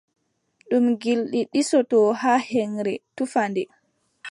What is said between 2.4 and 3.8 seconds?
heŋre, tufa nde.